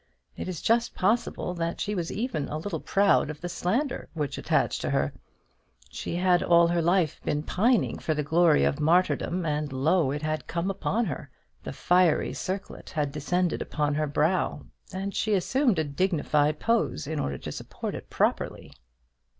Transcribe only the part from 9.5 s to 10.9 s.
lo, it had come